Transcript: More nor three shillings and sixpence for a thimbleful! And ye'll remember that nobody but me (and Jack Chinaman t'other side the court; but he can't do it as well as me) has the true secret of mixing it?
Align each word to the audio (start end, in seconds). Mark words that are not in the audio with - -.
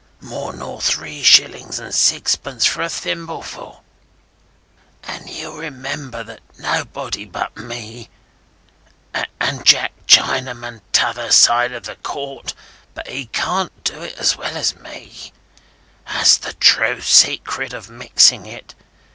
More 0.19 0.51
nor 0.51 0.81
three 0.81 1.21
shillings 1.21 1.77
and 1.77 1.93
sixpence 1.93 2.65
for 2.65 2.81
a 2.81 2.89
thimbleful! 2.89 3.83
And 5.03 5.29
ye'll 5.29 5.57
remember 5.57 6.23
that 6.23 6.39
nobody 6.57 7.23
but 7.23 7.55
me 7.55 8.09
(and 9.39 9.63
Jack 9.63 9.91
Chinaman 10.07 10.81
t'other 10.91 11.31
side 11.31 11.73
the 11.83 11.97
court; 11.97 12.55
but 12.95 13.07
he 13.09 13.27
can't 13.27 13.83
do 13.83 14.01
it 14.01 14.15
as 14.17 14.35
well 14.35 14.57
as 14.57 14.75
me) 14.75 15.31
has 16.05 16.39
the 16.39 16.53
true 16.53 16.99
secret 17.01 17.71
of 17.71 17.91
mixing 17.91 18.47
it? 18.47 18.73